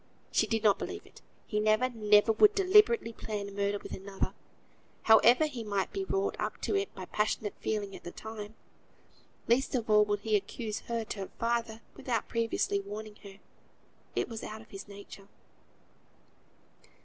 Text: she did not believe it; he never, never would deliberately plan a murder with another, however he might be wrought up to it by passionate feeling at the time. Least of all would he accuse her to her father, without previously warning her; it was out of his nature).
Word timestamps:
she 0.31 0.47
did 0.47 0.63
not 0.63 0.79
believe 0.79 1.05
it; 1.05 1.21
he 1.45 1.59
never, 1.59 1.87
never 1.87 2.31
would 2.31 2.55
deliberately 2.55 3.13
plan 3.13 3.47
a 3.49 3.51
murder 3.51 3.77
with 3.83 3.91
another, 3.91 4.33
however 5.03 5.45
he 5.45 5.63
might 5.63 5.93
be 5.93 6.03
wrought 6.03 6.35
up 6.39 6.59
to 6.59 6.75
it 6.75 6.91
by 6.95 7.05
passionate 7.05 7.53
feeling 7.59 7.95
at 7.95 8.03
the 8.03 8.09
time. 8.11 8.55
Least 9.47 9.75
of 9.75 9.91
all 9.91 10.03
would 10.05 10.21
he 10.21 10.35
accuse 10.35 10.79
her 10.87 11.03
to 11.05 11.19
her 11.19 11.29
father, 11.37 11.81
without 11.95 12.27
previously 12.27 12.79
warning 12.79 13.17
her; 13.17 13.37
it 14.15 14.27
was 14.27 14.43
out 14.43 14.61
of 14.61 14.71
his 14.71 14.87
nature). 14.87 15.27